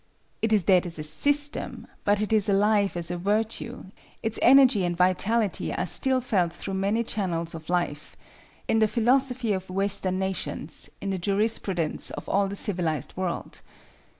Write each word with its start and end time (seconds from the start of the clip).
It 0.41 0.51
is 0.51 0.63
dead 0.63 0.87
as 0.87 0.97
a 0.97 1.03
system; 1.03 1.85
but 2.05 2.21
it 2.21 2.33
is 2.33 2.49
alive 2.49 2.97
as 2.97 3.11
a 3.11 3.17
virtue: 3.17 3.83
its 4.23 4.39
energy 4.41 4.83
and 4.83 4.97
vitality 4.97 5.71
are 5.71 5.85
still 5.85 6.19
felt 6.19 6.53
through 6.53 6.73
many 6.73 7.03
channels 7.03 7.53
of 7.53 7.69
life—in 7.69 8.79
the 8.79 8.87
philosophy 8.87 9.53
of 9.53 9.69
Western 9.69 10.17
nations, 10.17 10.89
in 11.01 11.11
the 11.11 11.19
jurisprudence 11.19 12.09
of 12.09 12.27
all 12.27 12.47
the 12.47 12.55
civilized 12.55 13.15
world. 13.15 13.61